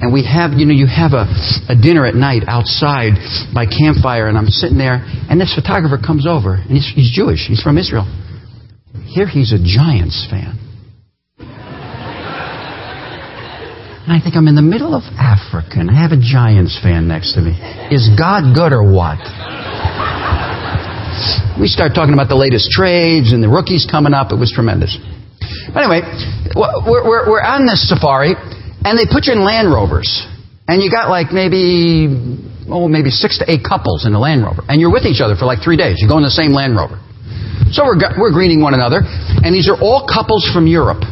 [0.00, 1.26] and we have, you know, you have a,
[1.68, 3.18] a dinner at night outside
[3.52, 7.46] by campfire, and I'm sitting there, and this photographer comes over, and he's, he's Jewish,
[7.46, 8.06] he's from Israel.
[9.06, 10.54] Here he's a Giants fan.
[14.08, 17.08] And I think I'm in the middle of Africa, and I have a Giants fan
[17.08, 17.52] next to me.
[17.92, 19.20] Is God good or what?
[21.60, 24.30] We start talking about the latest trades and the rookies coming up.
[24.32, 24.96] It was tremendous.
[25.74, 26.00] But anyway,
[26.54, 28.32] we're, we're, we're on this safari,
[28.88, 30.08] and they put you in Land Rovers.
[30.68, 32.08] And you got like maybe,
[32.68, 34.64] oh, maybe six to eight couples in the Land Rover.
[34.68, 36.00] And you're with each other for like three days.
[36.00, 37.00] You go in the same Land Rover.
[37.72, 39.00] So we're, we're greeting one another.
[39.04, 41.04] And these are all couples from Europe.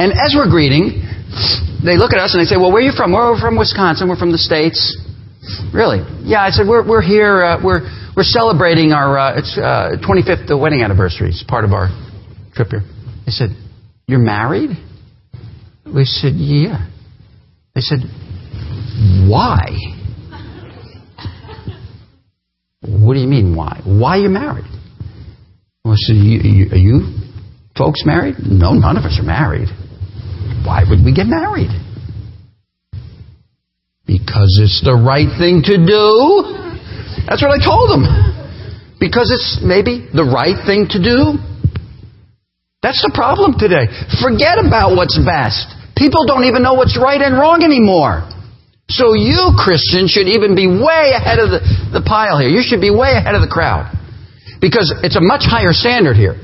[0.00, 1.04] And as we're greeting,
[1.84, 3.12] they look at us and they say, well, where are you from?
[3.12, 4.08] We're from Wisconsin.
[4.08, 4.96] We're from the States.
[5.72, 6.00] Really?
[6.24, 7.44] Yeah, I said, we're, we're here.
[7.44, 7.84] Uh, we're,
[8.16, 11.28] we're celebrating our uh, it's, uh, 25th wedding anniversary.
[11.28, 11.88] It's part of our
[12.52, 12.84] trip here.
[13.24, 13.50] They said,
[14.06, 14.76] you're married?
[15.94, 16.86] We said, Yeah.
[17.74, 18.00] They said,
[19.28, 19.76] Why?
[22.82, 23.80] What do you mean, why?
[23.84, 24.64] Why are you married?
[25.84, 27.18] I said, Are you
[27.76, 28.36] folks married?
[28.40, 29.68] No, none of us are married.
[30.64, 31.70] Why would we get married?
[34.06, 36.60] Because it's the right thing to do.
[37.26, 38.04] That's what I told them.
[38.98, 41.38] Because it's maybe the right thing to do.
[42.82, 43.88] That's the problem today.
[44.20, 45.79] Forget about what's best.
[46.00, 48.24] People don't even know what's right and wrong anymore.
[48.88, 51.60] So you, Christians, should even be way ahead of the,
[51.92, 52.48] the pile here.
[52.48, 53.92] You should be way ahead of the crowd.
[54.64, 56.40] Because it's a much higher standard here.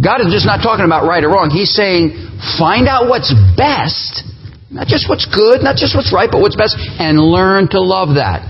[0.00, 1.52] God is just not talking about right or wrong.
[1.52, 2.16] He's saying,
[2.56, 4.24] find out what's best.
[4.72, 8.16] Not just what's good, not just what's right, but what's best, and learn to love
[8.16, 8.48] that.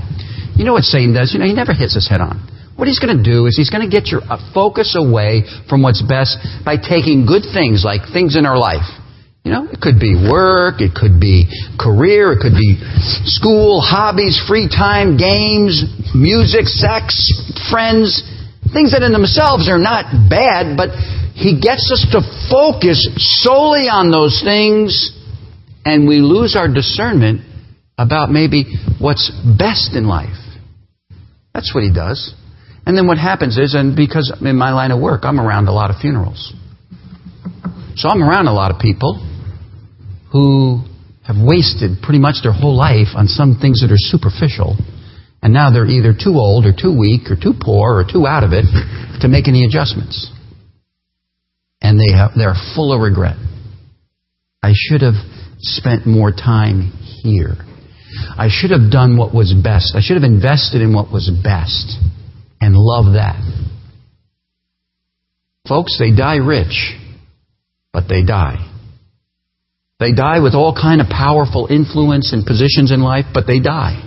[0.54, 1.34] You know what Satan does?
[1.34, 2.38] You know, he never hits his head on.
[2.78, 5.82] What he's going to do is he's going to get your uh, focus away from
[5.82, 8.86] what's best by taking good things like things in our life
[9.48, 11.48] you know, it could be work, it could be
[11.80, 12.76] career, it could be
[13.24, 17.32] school, hobbies, free time, games, music, sex,
[17.72, 18.20] friends,
[18.76, 20.92] things that in themselves are not bad, but
[21.32, 22.20] he gets us to
[22.52, 23.00] focus
[23.40, 25.16] solely on those things
[25.86, 27.40] and we lose our discernment
[27.96, 28.68] about maybe
[29.00, 30.36] what's best in life.
[31.54, 32.34] That's what he does.
[32.84, 35.72] And then what happens is, and because in my line of work, I'm around a
[35.72, 36.52] lot of funerals.
[37.96, 39.24] So I'm around a lot of people
[40.32, 40.84] who
[41.26, 44.76] have wasted pretty much their whole life on some things that are superficial,
[45.42, 48.44] and now they're either too old or too weak or too poor or too out
[48.44, 48.64] of it
[49.20, 50.32] to make any adjustments.
[51.80, 53.36] And they have, they're full of regret.
[54.62, 55.14] I should have
[55.60, 57.54] spent more time here.
[58.36, 59.94] I should have done what was best.
[59.94, 61.98] I should have invested in what was best
[62.60, 63.40] and love that.
[65.68, 66.96] Folks, they die rich,
[67.92, 68.67] but they die.
[69.98, 74.04] They die with all kind of powerful influence and positions in life, but they die.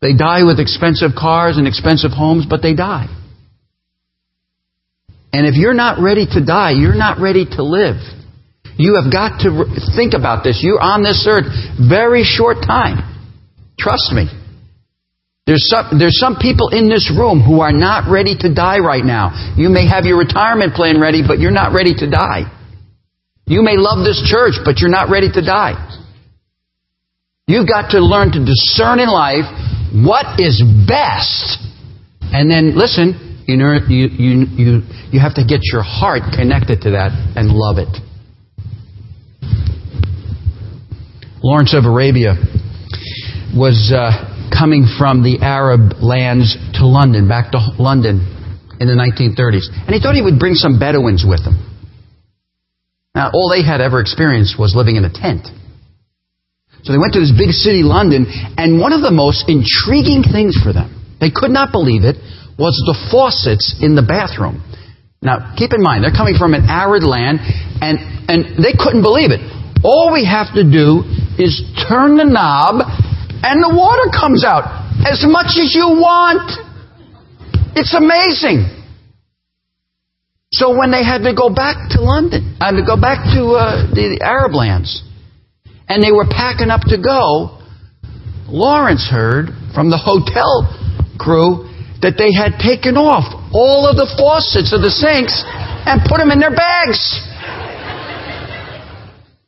[0.00, 3.06] They die with expensive cars and expensive homes, but they die.
[5.32, 7.96] And if you're not ready to die, you're not ready to live.
[8.78, 10.60] You have got to think about this.
[10.62, 13.04] You're on this earth very short time.
[13.78, 14.28] Trust me.
[15.46, 19.04] There's some, there's some people in this room who are not ready to die right
[19.04, 19.54] now.
[19.56, 22.50] You may have your retirement plan ready, but you're not ready to die.
[23.46, 25.78] You may love this church, but you're not ready to die.
[27.46, 29.46] You've got to learn to discern in life
[29.94, 31.62] what is best.
[32.34, 34.82] And then, listen, you, know, you, you, you,
[35.12, 37.94] you have to get your heart connected to that and love it.
[41.40, 42.34] Lawrence of Arabia
[43.54, 48.26] was uh, coming from the Arab lands to London, back to London
[48.80, 49.70] in the 1930s.
[49.86, 51.75] And he thought he would bring some Bedouins with him.
[53.16, 55.48] Now, all they had ever experienced was living in a tent.
[56.84, 58.28] So they went to this big city, London,
[58.60, 62.20] and one of the most intriguing things for them, they could not believe it,
[62.60, 64.60] was the faucets in the bathroom.
[65.24, 67.40] Now, keep in mind, they're coming from an arid land,
[67.80, 67.96] and,
[68.28, 69.40] and they couldn't believe it.
[69.80, 71.00] All we have to do
[71.40, 72.84] is turn the knob,
[73.40, 74.68] and the water comes out
[75.08, 76.52] as much as you want.
[77.72, 78.76] It's amazing.
[80.52, 83.90] So when they had to go back to London, and to go back to uh,
[83.90, 85.02] the Arab lands,
[85.88, 87.58] and they were packing up to go,
[88.46, 90.70] Lawrence heard from the hotel
[91.18, 91.66] crew
[91.98, 96.30] that they had taken off all of the faucets of the sinks and put them
[96.30, 97.00] in their bags.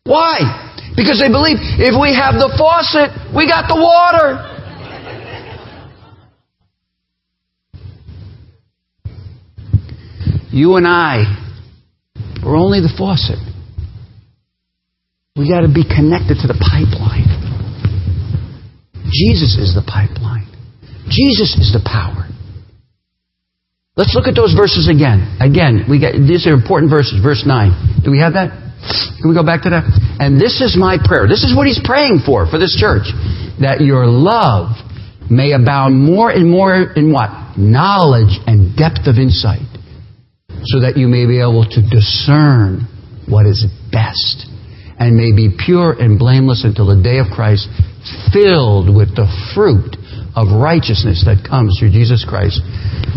[0.02, 0.42] Why?
[0.96, 4.47] Because they believe if we have the faucet, we got the water.
[10.58, 11.22] You and I
[12.42, 13.38] are only the faucet.
[15.38, 17.30] We got to be connected to the pipeline.
[19.06, 20.50] Jesus is the pipeline.
[21.06, 22.26] Jesus is the power.
[23.94, 25.38] Let's look at those verses again.
[25.38, 27.22] Again, we got these are important verses.
[27.22, 28.02] Verse 9.
[28.02, 28.50] Do we have that?
[29.22, 29.86] Can we go back to that?
[30.18, 31.30] And this is my prayer.
[31.30, 33.06] This is what he's praying for, for this church.
[33.62, 34.74] That your love
[35.30, 37.30] may abound more and more in what?
[37.54, 39.77] Knowledge and depth of insight
[40.64, 42.86] so that you may be able to discern
[43.28, 44.46] what is best
[44.98, 47.68] and may be pure and blameless until the day of Christ,
[48.32, 49.94] filled with the fruit
[50.34, 52.58] of righteousness that comes through Jesus Christ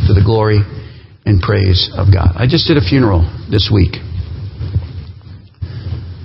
[0.08, 0.62] to the glory
[1.26, 2.38] and praise of God.
[2.38, 3.98] I just did a funeral this week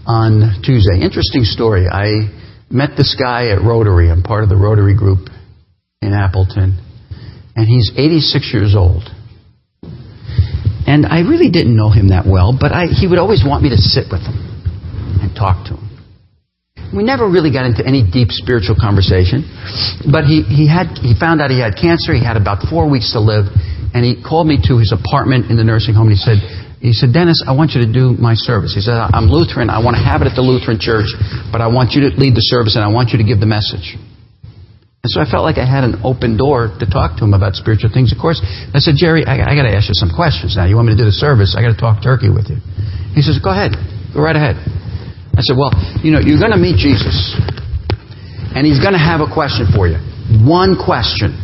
[0.04, 1.00] on Tuesday.
[1.00, 1.88] Interesting story.
[1.88, 2.28] I
[2.70, 4.10] met this guy at Rotary.
[4.10, 5.28] I'm part of the Rotary group
[6.00, 6.78] in Appleton.
[7.56, 9.08] And he's 86 years old.
[10.86, 13.70] And I really didn't know him that well, but I, he would always want me
[13.74, 14.38] to sit with him
[15.18, 15.86] and talk to him.
[16.94, 19.42] We never really got into any deep spiritual conversation,
[20.06, 22.14] but he, he, had, he found out he had cancer.
[22.14, 23.50] He had about four weeks to live,
[23.90, 26.38] and he called me to his apartment in the nursing home, and he said,
[26.78, 28.70] he said, Dennis, I want you to do my service.
[28.70, 29.70] He said, I'm Lutheran.
[29.70, 31.10] I want to have it at the Lutheran church,
[31.50, 33.50] but I want you to lead the service, and I want you to give the
[33.50, 33.98] message.
[35.06, 37.54] And so I felt like I had an open door to talk to him about
[37.54, 38.10] spiritual things.
[38.10, 38.42] Of course,
[38.74, 40.66] I said, Jerry, I, I got to ask you some questions now.
[40.66, 41.54] You want me to do the service?
[41.54, 42.58] I got to talk turkey with you.
[43.14, 43.78] He says, Go ahead.
[44.10, 44.58] Go right ahead.
[44.58, 45.70] I said, Well,
[46.02, 47.38] you know, you're going to meet Jesus,
[48.50, 50.02] and he's going to have a question for you.
[50.42, 51.38] One question.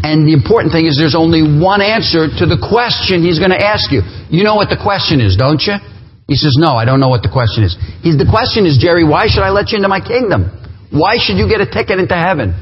[0.00, 3.60] And the important thing is there's only one answer to the question he's going to
[3.60, 4.00] ask you.
[4.32, 5.76] You know what the question is, don't you?
[6.24, 7.76] He says, No, I don't know what the question is.
[8.00, 10.56] He's, the question is, Jerry, why should I let you into my kingdom?
[10.90, 12.54] Why should you get a ticket into heaven?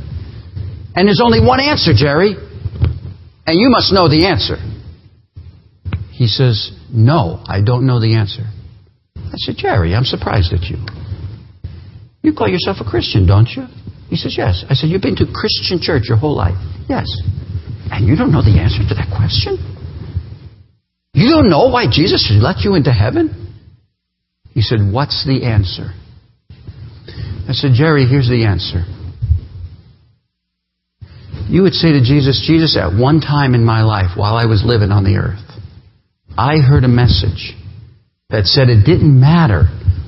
[0.94, 2.34] And there's only one answer, Jerry.
[3.46, 4.56] And you must know the answer.
[6.10, 8.42] He says, No, I don't know the answer.
[9.16, 10.76] I said, Jerry, I'm surprised at you.
[12.22, 13.64] You call yourself a Christian, don't you?
[14.10, 14.64] He says, Yes.
[14.68, 16.58] I said, You've been to Christian church your whole life?
[16.88, 17.06] Yes.
[17.90, 19.56] And you don't know the answer to that question?
[21.14, 23.54] You don't know why Jesus let you into heaven?
[24.50, 25.94] He said, What's the answer?
[27.48, 28.84] I said, Jerry, here's the answer.
[31.48, 34.62] You would say to Jesus, Jesus, at one time in my life while I was
[34.64, 35.40] living on the earth,
[36.36, 37.56] I heard a message
[38.28, 39.64] that said it didn't matter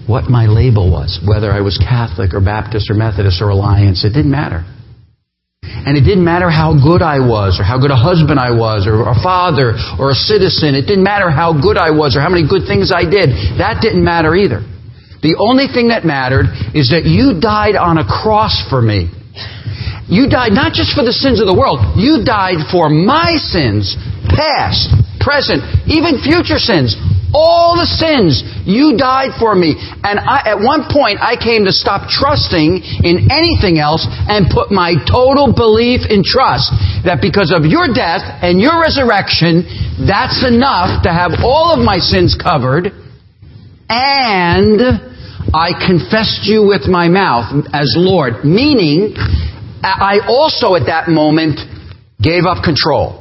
[0.06, 4.12] what my label was, whether I was Catholic or Baptist or Methodist or Alliance, it
[4.12, 4.68] didn't matter.
[5.62, 8.84] And it didn't matter how good I was, or how good a husband I was,
[8.84, 10.74] or a father, or a citizen.
[10.76, 13.32] It didn't matter how good I was, or how many good things I did.
[13.56, 14.60] That didn't matter either.
[15.20, 19.12] The only thing that mattered is that you died on a cross for me.
[20.08, 23.94] You died not just for the sins of the world, you died for my sins,
[24.32, 24.90] past,
[25.20, 26.96] present, even future sins.
[27.30, 29.78] All the sins, you died for me.
[29.78, 34.74] And I, at one point, I came to stop trusting in anything else and put
[34.74, 36.74] my total belief in trust
[37.06, 39.62] that because of your death and your resurrection,
[40.10, 42.90] that's enough to have all of my sins covered
[43.86, 45.09] and
[45.52, 49.14] I confessed you with my mouth as Lord, meaning
[49.82, 51.58] I also at that moment
[52.20, 53.20] gave up control.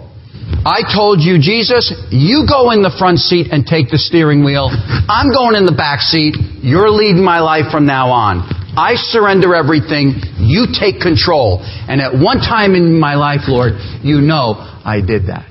[0.65, 4.69] I told you, Jesus, you go in the front seat and take the steering wheel.
[5.07, 6.35] I'm going in the back seat.
[6.61, 8.43] You're leading my life from now on.
[8.75, 10.19] I surrender everything.
[10.37, 11.63] You take control.
[11.63, 15.47] And at one time in my life, Lord, you know I did that.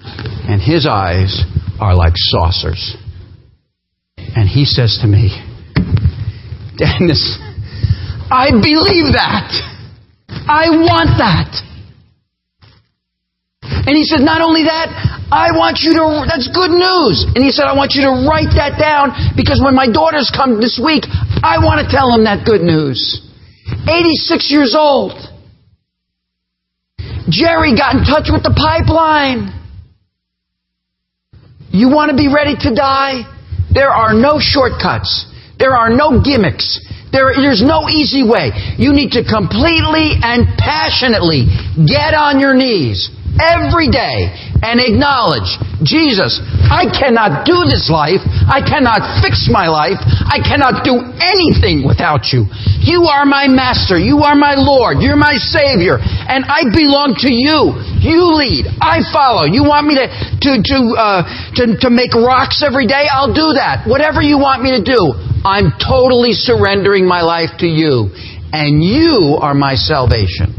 [0.00, 1.40] And his eyes
[1.80, 2.96] are like saucers.
[4.18, 5.30] And he says to me,
[6.76, 7.38] Dennis,
[8.30, 9.50] I believe that.
[10.48, 11.62] I want that.
[13.62, 14.88] And he said, not only that,
[15.32, 17.24] I want you to, that's good news.
[17.34, 20.60] And he said, I want you to write that down because when my daughters come
[20.60, 21.04] this week,
[21.42, 23.20] I want to tell them that good news.
[23.88, 25.16] 86 years old.
[27.28, 29.50] Jerry got in touch with the pipeline.
[31.72, 33.24] You want to be ready to die?
[33.72, 35.31] There are no shortcuts.
[35.58, 36.80] There are no gimmicks.
[37.12, 38.52] There, there's no easy way.
[38.80, 41.44] You need to completely and passionately
[41.84, 44.32] get on your knees every day
[44.64, 45.48] and acknowledge,
[45.82, 48.20] Jesus, I cannot do this life.
[48.48, 49.98] I cannot fix my life.
[50.24, 52.46] I cannot do anything without you.
[52.80, 53.98] You are my master.
[53.98, 55.00] You are my Lord.
[55.00, 55.98] You're my Savior.
[56.00, 57.76] And I belong to you.
[58.00, 58.70] You lead.
[58.80, 59.44] I follow.
[59.44, 61.20] You want me to, to, to, uh,
[61.60, 63.08] to, to make rocks every day?
[63.10, 63.84] I'll do that.
[63.88, 68.10] Whatever you want me to do, I'm totally surrendering my life to you.
[68.52, 70.54] And you are my salvation.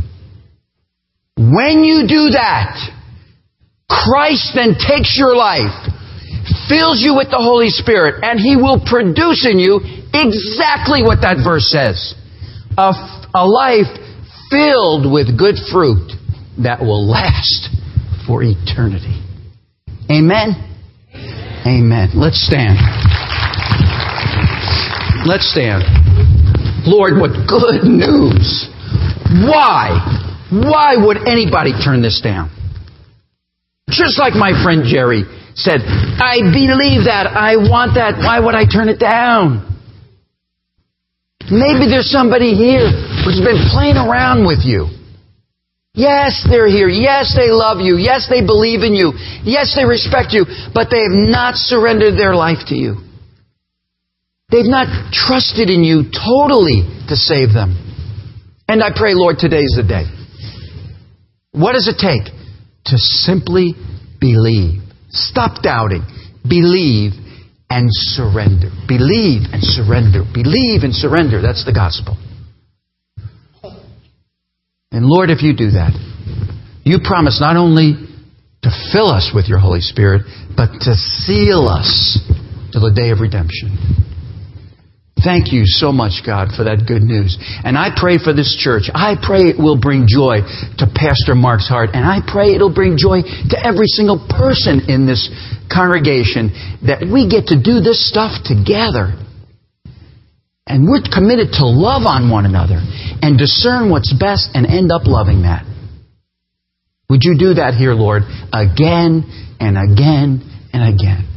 [1.37, 2.77] When you do that,
[3.89, 5.73] Christ then takes your life,
[6.67, 9.79] fills you with the Holy Spirit, and He will produce in you
[10.13, 12.15] exactly what that verse says.
[12.77, 12.93] A,
[13.33, 13.89] a life
[14.49, 16.11] filled with good fruit
[16.63, 17.69] that will last
[18.27, 19.21] for eternity.
[20.09, 20.57] Amen?
[21.65, 22.09] Amen.
[22.15, 23.22] Let's stand.
[25.25, 25.83] Let's stand.
[26.85, 28.67] Lord, what good news.
[29.47, 29.95] Why?
[30.51, 32.51] Why would anybody turn this down?
[33.89, 35.23] Just like my friend Jerry
[35.55, 37.27] said, I believe that.
[37.27, 38.17] I want that.
[38.19, 39.69] Why would I turn it down?
[41.51, 42.87] Maybe there's somebody here
[43.23, 44.87] who's been playing around with you.
[45.93, 46.89] Yes, they're here.
[46.89, 47.97] Yes, they love you.
[47.97, 49.13] Yes, they believe in you.
[49.43, 50.45] Yes, they respect you.
[50.73, 52.97] But they have not surrendered their life to you.
[54.49, 57.79] They've not trusted in you totally to save them.
[58.67, 60.05] And I pray, Lord, today's the day.
[61.51, 62.31] What does it take?
[62.85, 63.73] To simply
[64.19, 64.81] believe.
[65.09, 66.03] Stop doubting.
[66.47, 67.13] Believe
[67.69, 68.69] and surrender.
[68.87, 70.23] Believe and surrender.
[70.33, 71.41] Believe and surrender.
[71.41, 72.17] That's the gospel.
[74.91, 75.91] And Lord, if you do that,
[76.83, 77.93] you promise not only
[78.61, 80.21] to fill us with your Holy Spirit,
[80.55, 82.19] but to seal us
[82.71, 84.12] till the day of redemption.
[85.23, 87.39] Thank you so much, God, for that good news.
[87.63, 88.91] And I pray for this church.
[88.91, 91.95] I pray it will bring joy to Pastor Mark's heart.
[91.95, 95.31] And I pray it'll bring joy to every single person in this
[95.71, 96.51] congregation
[96.83, 99.15] that we get to do this stuff together.
[100.67, 102.83] And we're committed to love on one another
[103.23, 105.63] and discern what's best and end up loving that.
[107.09, 109.23] Would you do that here, Lord, again
[109.59, 110.43] and again
[110.73, 111.32] and again?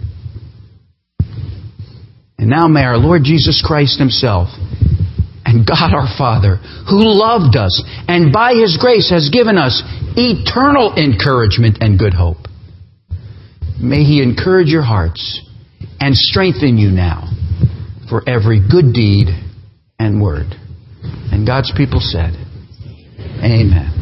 [2.39, 4.49] And now may our Lord Jesus Christ Himself
[5.45, 6.57] and God our Father,
[6.89, 9.83] who loved us and by His grace has given us
[10.17, 12.49] eternal encouragement and good hope,
[13.81, 15.41] may He encourage your hearts
[16.01, 17.31] and strengthen you now
[18.09, 19.29] for every good deed
[19.99, 20.55] and word.
[21.33, 22.35] And God's people said,
[23.43, 23.97] Amen.